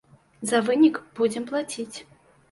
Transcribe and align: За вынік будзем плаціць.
За 0.51 0.61
вынік 0.69 0.95
будзем 1.19 1.45
плаціць. 1.51 1.97